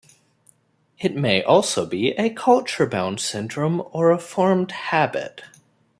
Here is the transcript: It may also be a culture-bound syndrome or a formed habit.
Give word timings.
It 0.97 1.15
may 1.15 1.43
also 1.43 1.85
be 1.85 2.09
a 2.13 2.31
culture-bound 2.31 3.19
syndrome 3.19 3.83
or 3.91 4.09
a 4.09 4.17
formed 4.17 4.71
habit. 4.71 5.43